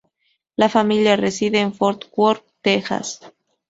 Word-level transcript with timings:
La 0.55 0.67
familia 0.67 1.15
reside 1.15 1.59
en 1.59 1.75
Fort 1.75 2.05
Worth, 2.17 2.43
Texas. 2.63 3.19